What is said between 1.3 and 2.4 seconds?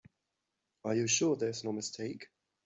there's no mistake?